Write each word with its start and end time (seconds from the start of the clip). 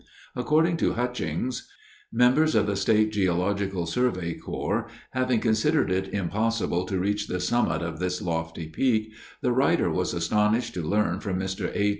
According 0.35 0.77
to 0.77 0.93
Hutchings: 0.93 1.69
Members 2.11 2.55
of 2.55 2.65
the 2.65 2.75
State 2.75 3.11
Geological 3.11 3.85
Survey 3.85 4.33
Corps 4.33 4.87
having 5.11 5.39
considered 5.39 5.91
it 5.91 6.07
impossible 6.11 6.85
to 6.87 6.97
reach 6.97 7.27
the 7.27 7.39
summit 7.39 7.83
of 7.83 7.99
this 7.99 8.19
lofty 8.19 8.67
peak, 8.67 9.13
the 9.43 9.51
writer 9.51 9.91
was 9.91 10.15
astonished 10.15 10.73
to 10.73 10.81
learn 10.81 11.19
from 11.19 11.37
Mr. 11.37 11.71
A. 11.75 11.89